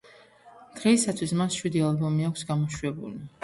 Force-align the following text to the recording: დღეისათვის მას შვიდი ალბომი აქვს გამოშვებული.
დღეისათვის 0.79 1.35
მას 1.43 1.59
შვიდი 1.59 1.87
ალბომი 1.91 2.29
აქვს 2.33 2.51
გამოშვებული. 2.53 3.27